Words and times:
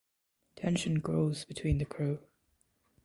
Tension 0.55 0.99
grows 0.99 1.45
between 1.45 1.77
the 1.77 1.85
crew. 1.85 2.21